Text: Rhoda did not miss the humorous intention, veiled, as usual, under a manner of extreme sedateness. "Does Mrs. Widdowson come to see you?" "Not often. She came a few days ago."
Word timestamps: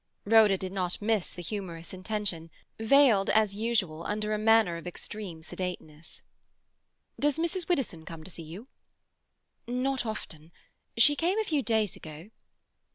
Rhoda 0.25 0.57
did 0.57 0.71
not 0.71 0.99
miss 0.99 1.31
the 1.31 1.43
humorous 1.43 1.93
intention, 1.93 2.49
veiled, 2.79 3.29
as 3.29 3.53
usual, 3.55 4.03
under 4.03 4.33
a 4.33 4.39
manner 4.39 4.75
of 4.77 4.87
extreme 4.87 5.43
sedateness. 5.43 6.23
"Does 7.19 7.37
Mrs. 7.37 7.69
Widdowson 7.69 8.03
come 8.05 8.23
to 8.23 8.31
see 8.31 8.41
you?" 8.41 8.67
"Not 9.67 10.03
often. 10.07 10.51
She 10.97 11.15
came 11.15 11.37
a 11.37 11.43
few 11.43 11.61
days 11.61 11.95
ago." 11.95 12.31